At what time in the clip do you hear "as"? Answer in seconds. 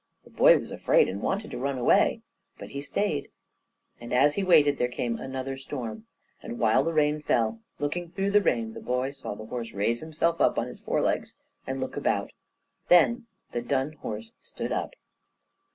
4.11-4.33